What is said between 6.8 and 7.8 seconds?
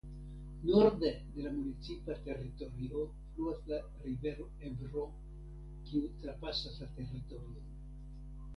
la teritorion.